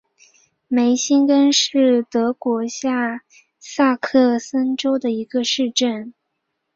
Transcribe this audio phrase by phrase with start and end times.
[0.67, 3.21] 梅辛根是德国下
[3.59, 6.15] 萨克森州的一个市镇。